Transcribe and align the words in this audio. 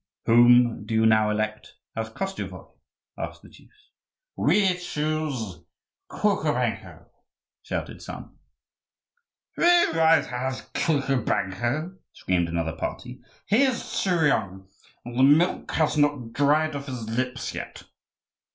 "Whom 0.25 0.83
do 0.87 0.95
you 0.95 1.05
now 1.05 1.29
elect 1.29 1.75
as 1.95 2.09
Koschevoi?" 2.09 2.71
asked 3.19 3.43
the 3.43 3.49
chiefs. 3.51 3.91
"We 4.35 4.73
choose 4.79 5.59
Kukubenko," 6.09 7.05
shouted 7.61 8.01
some. 8.01 8.39
"We 9.57 9.65
won't 9.91 10.25
have 10.25 10.73
Kukubenko!" 10.73 11.99
screamed 12.13 12.49
another 12.49 12.75
party: 12.75 13.21
"he 13.45 13.61
is 13.61 14.01
too 14.01 14.25
young; 14.25 14.67
the 15.05 15.21
milk 15.21 15.71
has 15.73 15.95
not 15.99 16.33
dried 16.33 16.75
off 16.75 16.87
his 16.87 17.07
lips 17.07 17.53
yet." 17.53 17.83